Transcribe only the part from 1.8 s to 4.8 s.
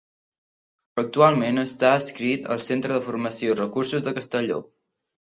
adscrit al Centre de Formació i Recursos de Castelló.